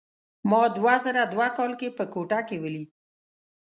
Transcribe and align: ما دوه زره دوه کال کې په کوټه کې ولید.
ما 0.49 0.61
دوه 0.77 0.95
زره 1.05 1.23
دوه 1.33 1.47
کال 1.57 1.71
کې 1.79 1.89
په 1.97 2.03
کوټه 2.13 2.39
کې 2.47 2.57
ولید. 2.63 2.89